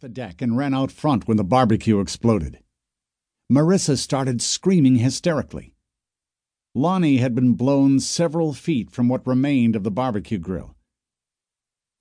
the 0.00 0.08
deck 0.08 0.40
and 0.40 0.56
ran 0.56 0.72
out 0.72 0.90
front 0.90 1.28
when 1.28 1.36
the 1.36 1.44
barbecue 1.44 2.00
exploded. 2.00 2.58
Marissa 3.52 3.98
started 3.98 4.40
screaming 4.40 4.96
hysterically. 4.96 5.74
Lonnie 6.74 7.18
had 7.18 7.34
been 7.34 7.52
blown 7.52 8.00
several 8.00 8.54
feet 8.54 8.90
from 8.90 9.08
what 9.08 9.26
remained 9.26 9.76
of 9.76 9.82
the 9.82 9.90
barbecue 9.90 10.38
grill. 10.38 10.74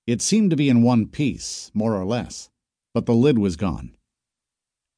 It 0.08 0.22
seemed 0.22 0.50
to 0.52 0.56
be 0.56 0.70
in 0.70 0.82
one 0.82 1.08
piece, 1.08 1.72
more 1.74 1.94
or 1.94 2.06
less, 2.06 2.50
but 2.94 3.06
the 3.06 3.14
lid 3.14 3.38
was 3.38 3.58
gone. 3.58 3.98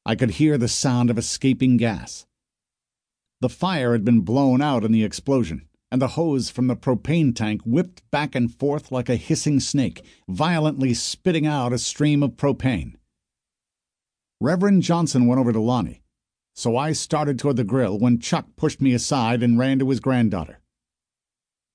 I 0.05 0.15
could 0.15 0.31
hear 0.31 0.57
the 0.57 0.67
sound 0.67 1.09
of 1.09 1.17
escaping 1.17 1.77
gas. 1.77 2.27
The 3.39 3.49
fire 3.49 3.93
had 3.93 4.05
been 4.05 4.21
blown 4.21 4.61
out 4.61 4.83
in 4.83 4.91
the 4.91 5.03
explosion, 5.03 5.67
and 5.91 6.01
the 6.01 6.09
hose 6.09 6.49
from 6.49 6.67
the 6.67 6.75
propane 6.75 7.35
tank 7.35 7.61
whipped 7.65 8.09
back 8.11 8.33
and 8.33 8.55
forth 8.55 8.91
like 8.91 9.09
a 9.09 9.17
hissing 9.17 9.59
snake, 9.59 10.03
violently 10.29 10.93
spitting 10.93 11.45
out 11.45 11.73
a 11.73 11.77
stream 11.77 12.23
of 12.23 12.31
propane. 12.31 12.95
Reverend 14.39 14.83
Johnson 14.83 15.27
went 15.27 15.39
over 15.39 15.51
to 15.51 15.59
Lonnie, 15.59 16.01
so 16.55 16.77
I 16.77 16.93
started 16.93 17.37
toward 17.37 17.57
the 17.57 17.63
grill 17.63 17.99
when 17.99 18.19
Chuck 18.19 18.47
pushed 18.55 18.81
me 18.81 18.93
aside 18.93 19.43
and 19.43 19.59
ran 19.59 19.79
to 19.79 19.89
his 19.89 19.99
granddaughter. 19.99 20.61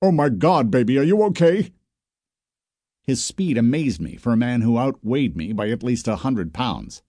Oh 0.00 0.10
my 0.10 0.30
God, 0.30 0.70
baby, 0.70 0.98
are 0.98 1.02
you 1.02 1.22
okay? 1.24 1.72
His 3.02 3.24
speed 3.24 3.56
amazed 3.56 4.00
me 4.00 4.16
for 4.16 4.32
a 4.32 4.36
man 4.36 4.62
who 4.62 4.78
outweighed 4.78 5.36
me 5.36 5.52
by 5.52 5.68
at 5.68 5.82
least 5.82 6.08
a 6.08 6.16
hundred 6.16 6.52
pounds. 6.52 7.02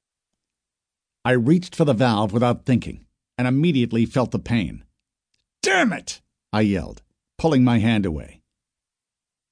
I 1.26 1.32
reached 1.32 1.76
for 1.76 1.86
the 1.86 1.94
valve 1.94 2.32
without 2.32 2.66
thinking, 2.66 3.06
and 3.38 3.48
immediately 3.48 4.06
felt 4.06 4.32
the 4.32 4.40
pain. 4.40 4.84
Damn 5.64 5.92
it! 5.92 6.22
I 6.58 6.62
yelled, 6.62 7.04
pulling 7.38 7.64
my 7.64 7.78
hand 7.78 8.04
away. 8.04 8.42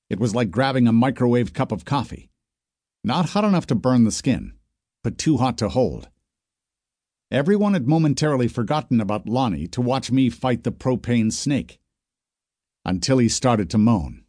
It 0.10 0.20
was 0.20 0.34
like 0.34 0.50
grabbing 0.50 0.88
a 0.88 0.92
microwave 0.92 1.54
cup 1.54 1.72
of 1.72 1.86
coffee. 1.86 2.32
Not 3.04 3.30
hot 3.30 3.44
enough 3.44 3.68
to 3.68 3.76
burn 3.76 4.06
the 4.06 4.12
skin, 4.12 4.54
but 5.04 5.20
too 5.20 5.38
hot 5.38 5.56
to 5.60 5.70
hold. 5.70 6.10
Everyone 7.30 7.74
had 7.74 7.88
momentarily 7.88 8.48
forgotten 8.48 9.00
about 9.00 9.30
Lonnie 9.30 9.68
to 9.68 9.82
watch 9.82 10.10
me 10.10 10.32
fight 10.32 10.64
the 10.64 10.72
propane 10.72 11.32
snake. 11.32 11.80
Until 12.84 13.20
he 13.20 13.30
started 13.30 13.70
to 13.70 13.78
moan. 13.78 14.24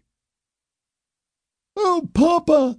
Oh, 1.77 2.11
Papa! 2.13 2.79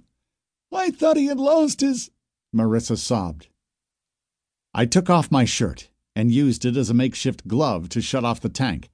I 0.72 0.92
thought 0.92 1.16
he 1.16 1.26
had 1.26 1.40
lost 1.40 1.80
his. 1.80 2.12
Marissa 2.54 2.96
sobbed. 2.96 3.48
I 4.72 4.86
took 4.86 5.10
off 5.10 5.32
my 5.32 5.44
shirt 5.44 5.88
and 6.14 6.30
used 6.30 6.64
it 6.64 6.76
as 6.76 6.88
a 6.88 6.94
makeshift 6.94 7.48
glove 7.48 7.88
to 7.88 8.00
shut 8.00 8.24
off 8.24 8.40
the 8.40 8.48
tank, 8.48 8.90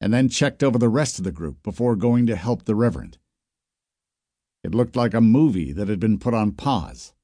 and 0.00 0.12
then 0.12 0.28
checked 0.28 0.62
over 0.62 0.78
the 0.78 0.88
rest 0.88 1.18
of 1.18 1.24
the 1.24 1.32
group 1.32 1.62
before 1.62 1.96
going 1.96 2.26
to 2.26 2.36
help 2.36 2.64
the 2.64 2.74
Reverend. 2.74 3.18
It 4.62 4.74
looked 4.74 4.96
like 4.96 5.14
a 5.14 5.20
movie 5.20 5.72
that 5.72 5.88
had 5.88 6.00
been 6.00 6.18
put 6.18 6.34
on 6.34 6.52
pause. 6.52 7.14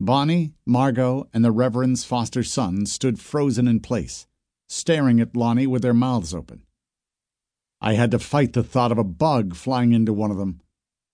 Bonnie, 0.00 0.54
Margot, 0.66 1.28
and 1.34 1.44
the 1.44 1.52
Reverend's 1.52 2.04
foster 2.04 2.42
son 2.42 2.86
stood 2.86 3.20
frozen 3.20 3.68
in 3.68 3.80
place, 3.80 4.26
staring 4.68 5.20
at 5.20 5.36
Lonnie 5.36 5.66
with 5.66 5.82
their 5.82 5.94
mouths 5.94 6.34
open. 6.34 6.62
I 7.82 7.94
had 7.94 8.10
to 8.12 8.18
fight 8.18 8.52
the 8.52 8.62
thought 8.62 8.92
of 8.92 8.98
a 8.98 9.04
bug 9.04 9.54
flying 9.54 9.92
into 9.92 10.12
one 10.12 10.30
of 10.30 10.38
them 10.38 10.60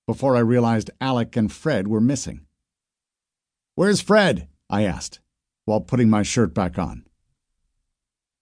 before 0.06 0.36
I 0.36 0.40
realized 0.40 0.90
Alec 1.00 1.36
and 1.36 1.50
Fred 1.50 1.88
were 1.88 2.00
missing. 2.00 2.46
Where's 3.74 4.00
Fred? 4.00 4.48
I 4.70 4.82
asked, 4.82 5.20
while 5.64 5.80
putting 5.80 6.08
my 6.08 6.22
shirt 6.22 6.54
back 6.54 6.78
on. 6.78 7.04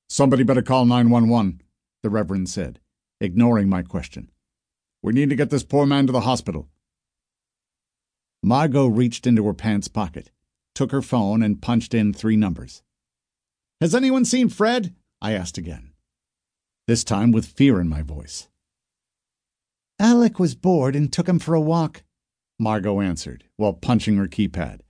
Somebody 0.08 0.42
better 0.42 0.62
call 0.62 0.84
911, 0.84 1.60
the 2.04 2.10
Reverend 2.10 2.50
said, 2.50 2.80
ignoring 3.18 3.66
my 3.66 3.82
question. 3.82 4.30
We 5.02 5.14
need 5.14 5.30
to 5.30 5.36
get 5.36 5.48
this 5.48 5.64
poor 5.64 5.86
man 5.86 6.06
to 6.06 6.12
the 6.12 6.20
hospital. 6.20 6.68
Margot 8.42 8.86
reached 8.86 9.26
into 9.26 9.46
her 9.46 9.54
pants 9.54 9.88
pocket, 9.88 10.30
took 10.74 10.92
her 10.92 11.00
phone, 11.00 11.42
and 11.42 11.62
punched 11.62 11.94
in 11.94 12.12
three 12.12 12.36
numbers. 12.36 12.82
Has 13.80 13.94
anyone 13.94 14.26
seen 14.26 14.50
Fred? 14.50 14.94
I 15.22 15.32
asked 15.32 15.56
again, 15.56 15.92
this 16.86 17.04
time 17.04 17.32
with 17.32 17.46
fear 17.46 17.80
in 17.80 17.88
my 17.88 18.02
voice. 18.02 18.48
Alec 19.98 20.38
was 20.38 20.54
bored 20.54 20.94
and 20.94 21.10
took 21.10 21.26
him 21.26 21.38
for 21.38 21.54
a 21.54 21.60
walk, 21.60 22.02
Margot 22.58 23.00
answered, 23.00 23.44
while 23.56 23.72
punching 23.72 24.16
her 24.16 24.28
keypad. 24.28 24.80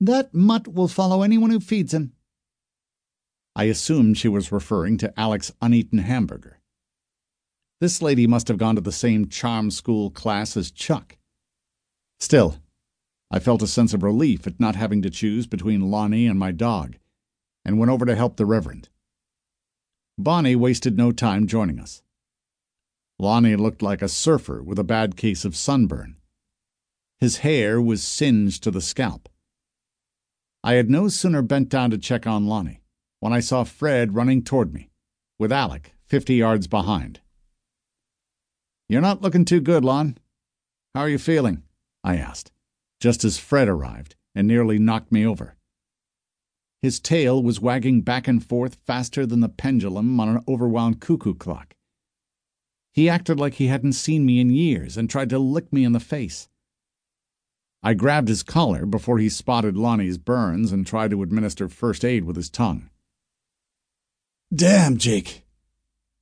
That 0.00 0.34
mutt 0.34 0.66
will 0.66 0.88
follow 0.88 1.22
anyone 1.22 1.50
who 1.50 1.60
feeds 1.60 1.94
him. 1.94 2.14
I 3.54 3.64
assumed 3.64 4.16
she 4.16 4.28
was 4.28 4.50
referring 4.50 4.96
to 4.98 5.12
Alec's 5.20 5.52
uneaten 5.60 5.98
hamburger. 5.98 6.60
This 7.80 8.00
lady 8.00 8.26
must 8.26 8.48
have 8.48 8.58
gone 8.58 8.76
to 8.76 8.80
the 8.80 8.92
same 8.92 9.28
charm 9.28 9.70
school 9.70 10.10
class 10.10 10.56
as 10.56 10.70
Chuck. 10.70 11.18
Still, 12.18 12.56
I 13.30 13.40
felt 13.40 13.62
a 13.62 13.66
sense 13.66 13.92
of 13.92 14.02
relief 14.02 14.46
at 14.46 14.60
not 14.60 14.76
having 14.76 15.02
to 15.02 15.10
choose 15.10 15.46
between 15.46 15.90
Lonnie 15.90 16.26
and 16.26 16.38
my 16.38 16.52
dog, 16.52 16.96
and 17.64 17.78
went 17.78 17.90
over 17.90 18.06
to 18.06 18.14
help 18.14 18.36
the 18.36 18.46
Reverend. 18.46 18.88
Bonnie 20.16 20.56
wasted 20.56 20.96
no 20.96 21.12
time 21.12 21.46
joining 21.46 21.78
us. 21.78 22.02
Lonnie 23.18 23.56
looked 23.56 23.82
like 23.82 24.00
a 24.00 24.08
surfer 24.08 24.62
with 24.62 24.78
a 24.78 24.84
bad 24.84 25.16
case 25.16 25.44
of 25.44 25.56
sunburn. 25.56 26.16
His 27.20 27.38
hair 27.38 27.80
was 27.80 28.02
singed 28.02 28.62
to 28.62 28.70
the 28.70 28.80
scalp. 28.80 29.28
I 30.64 30.74
had 30.74 30.88
no 30.88 31.08
sooner 31.08 31.42
bent 31.42 31.68
down 31.68 31.90
to 31.90 31.98
check 31.98 32.26
on 32.26 32.46
Lonnie 32.46 32.81
when 33.22 33.32
I 33.32 33.38
saw 33.38 33.62
Fred 33.62 34.16
running 34.16 34.42
toward 34.42 34.74
me, 34.74 34.90
with 35.38 35.52
Alec 35.52 35.94
fifty 36.04 36.34
yards 36.34 36.66
behind. 36.66 37.20
You're 38.88 39.00
not 39.00 39.22
looking 39.22 39.44
too 39.44 39.60
good, 39.60 39.84
Lon. 39.84 40.18
How 40.92 41.02
are 41.02 41.08
you 41.08 41.18
feeling? 41.18 41.62
I 42.02 42.16
asked, 42.16 42.50
just 42.98 43.22
as 43.22 43.38
Fred 43.38 43.68
arrived 43.68 44.16
and 44.34 44.48
nearly 44.48 44.76
knocked 44.76 45.12
me 45.12 45.24
over. 45.24 45.54
His 46.80 46.98
tail 46.98 47.40
was 47.40 47.60
wagging 47.60 48.00
back 48.00 48.26
and 48.26 48.44
forth 48.44 48.78
faster 48.84 49.24
than 49.24 49.38
the 49.38 49.48
pendulum 49.48 50.18
on 50.18 50.28
an 50.28 50.42
overwound 50.48 50.98
cuckoo 50.98 51.34
clock. 51.34 51.76
He 52.92 53.08
acted 53.08 53.38
like 53.38 53.54
he 53.54 53.68
hadn't 53.68 53.92
seen 53.92 54.26
me 54.26 54.40
in 54.40 54.50
years 54.50 54.96
and 54.96 55.08
tried 55.08 55.30
to 55.30 55.38
lick 55.38 55.72
me 55.72 55.84
in 55.84 55.92
the 55.92 56.00
face. 56.00 56.48
I 57.84 57.94
grabbed 57.94 58.26
his 58.26 58.42
collar 58.42 58.84
before 58.84 59.20
he 59.20 59.28
spotted 59.28 59.76
Lonnie's 59.76 60.18
burns 60.18 60.72
and 60.72 60.84
tried 60.84 61.12
to 61.12 61.22
administer 61.22 61.68
first 61.68 62.04
aid 62.04 62.24
with 62.24 62.34
his 62.34 62.50
tongue. 62.50 62.88
Damn, 64.54 64.98
Jake. 64.98 65.44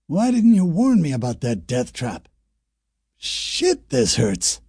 Why 0.06 0.30
didn't 0.30 0.54
you 0.54 0.64
warn 0.64 1.02
me 1.02 1.12
about 1.12 1.40
that 1.40 1.66
death 1.66 1.92
trap? 1.92 2.28
Shit, 3.16 3.90
this 3.90 4.16
hurts. 4.16 4.60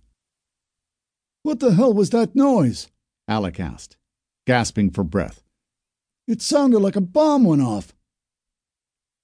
What 1.43 1.59
the 1.59 1.75
hell 1.75 1.93
was 1.93 2.09
that 2.09 2.35
noise? 2.35 2.87
Alec 3.27 3.59
asked, 3.59 3.97
gasping 4.47 4.89
for 4.89 5.03
breath. 5.03 5.43
It 6.27 6.41
sounded 6.41 6.79
like 6.79 6.95
a 6.95 7.01
bomb 7.01 7.43
went 7.43 7.61
off. 7.61 7.93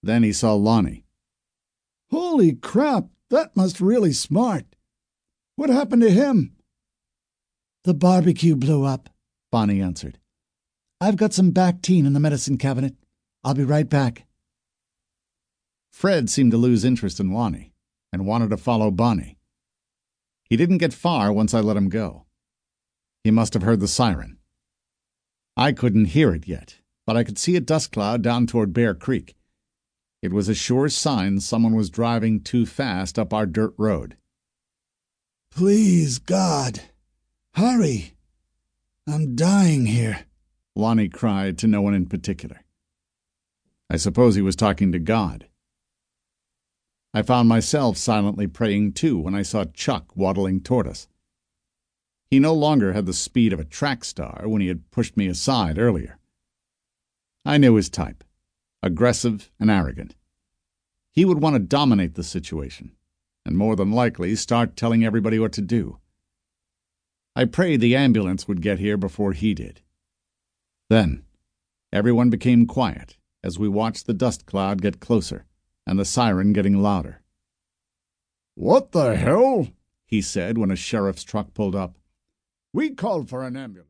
Then 0.04 0.22
he 0.22 0.34
saw 0.34 0.54
Lonnie. 0.54 1.04
Holy 2.12 2.54
crap, 2.54 3.06
that 3.32 3.56
must 3.56 3.82
really 3.82 4.14
smart. 4.14 4.66
What 5.56 5.72
happened 5.72 6.04
to 6.04 6.12
him? 6.12 6.56
The 7.86 7.96
barbecue 7.96 8.56
blew 8.56 8.86
up, 8.86 9.10
Bonnie 9.52 9.82
answered. 9.82 10.20
I've 11.02 11.18
got 11.18 11.34
some 11.34 11.52
Bactine 11.52 12.06
in 12.06 12.14
the 12.14 12.20
medicine 12.20 12.60
cabinet. 12.60 12.94
I'll 13.44 13.56
be 13.56 13.64
right 13.64 13.90
back. 13.90 14.27
Fred 15.98 16.30
seemed 16.30 16.52
to 16.52 16.58
lose 16.58 16.86
interest 16.86 17.20
in 17.20 17.32
Lonnie 17.32 17.74
and 18.14 18.28
wanted 18.28 18.52
to 18.52 18.58
follow 18.58 18.92
Bonnie. 18.92 19.40
He 20.44 20.56
didn't 20.56 20.78
get 20.78 20.94
far 20.94 21.34
once 21.34 21.56
I 21.56 21.60
let 21.60 21.76
him 21.76 21.90
go. 21.90 22.28
He 23.24 23.32
must 23.32 23.56
have 23.56 23.64
heard 23.64 23.80
the 23.80 23.88
siren. 23.88 24.38
I 25.58 25.72
couldn't 25.72 26.14
hear 26.14 26.36
it 26.36 26.48
yet, 26.48 26.82
but 27.08 27.18
I 27.18 27.24
could 27.24 27.40
see 27.40 27.56
a 27.56 27.60
dust 27.60 27.92
cloud 27.92 28.22
down 28.22 28.46
toward 28.46 28.74
Bear 28.74 28.94
Creek. 28.94 29.36
It 30.22 30.32
was 30.32 30.48
a 30.48 30.54
sure 30.54 30.88
sign 30.88 31.40
someone 31.40 31.74
was 31.74 31.90
driving 31.90 32.42
too 32.42 32.68
fast 32.68 33.18
up 33.18 33.34
our 33.34 33.48
dirt 33.48 33.74
road. 33.76 34.18
Please, 35.50 36.20
God, 36.20 36.80
hurry. 37.56 38.14
I'm 39.08 39.36
dying 39.36 39.88
here, 39.88 40.28
Lonnie 40.76 41.10
cried 41.10 41.58
to 41.58 41.66
no 41.66 41.82
one 41.82 41.96
in 41.96 42.06
particular. 42.06 42.64
I 43.90 43.98
suppose 43.98 44.36
he 44.36 44.44
was 44.44 44.56
talking 44.56 44.92
to 44.92 45.00
God. 45.00 45.47
I 47.18 47.24
found 47.24 47.50
myself 47.50 47.98
silently 47.98 48.46
praying 48.46 48.94
too 48.94 49.18
when 49.18 49.34
I 49.34 49.42
saw 49.42 49.66
Chuck 49.66 50.16
waddling 50.16 50.62
toward 50.62 50.86
us. 50.86 51.08
He 52.30 52.38
no 52.38 52.54
longer 52.54 52.94
had 52.94 53.08
the 53.08 53.12
speed 53.12 53.54
of 53.54 53.60
a 53.60 53.66
track 53.66 54.06
star 54.06 54.44
when 54.46 54.62
he 54.62 54.68
had 54.68 54.92
pushed 54.92 55.18
me 55.18 55.26
aside 55.26 55.80
earlier. 55.80 56.20
I 57.44 57.58
knew 57.58 57.74
his 57.74 57.90
type 57.90 58.24
aggressive 58.84 59.50
and 59.60 59.72
arrogant. 59.72 60.14
He 61.12 61.26
would 61.26 61.42
want 61.42 61.56
to 61.56 61.60
dominate 61.60 62.14
the 62.14 62.24
situation, 62.24 62.92
and 63.44 63.58
more 63.58 63.76
than 63.76 63.92
likely 63.92 64.36
start 64.36 64.76
telling 64.76 65.04
everybody 65.04 65.40
what 65.40 65.54
to 65.54 65.62
do. 65.64 65.98
I 67.36 67.46
prayed 67.46 67.82
the 67.82 67.96
ambulance 67.96 68.48
would 68.48 68.62
get 68.62 68.78
here 68.78 68.96
before 68.96 69.34
he 69.34 69.56
did. 69.56 69.82
Then, 70.88 71.26
everyone 71.92 72.30
became 72.30 72.68
quiet 72.68 73.18
as 73.44 73.58
we 73.58 73.68
watched 73.68 74.06
the 74.06 74.14
dust 74.14 74.46
cloud 74.46 74.84
get 74.84 75.00
closer 75.00 75.48
and 75.88 75.98
the 75.98 76.06
siren 76.06 76.52
getting 76.52 76.84
louder. 76.84 77.22
What 78.56 78.92
the 78.92 79.16
hell? 79.16 79.70
he 80.06 80.22
said 80.22 80.58
when 80.58 80.70
a 80.70 80.76
sheriff's 80.76 81.24
truck 81.24 81.54
pulled 81.54 81.76
up. 81.76 81.98
We 82.74 82.92
called 82.92 83.30
for 83.30 83.44
an 83.44 83.56
ambulance. 83.56 83.86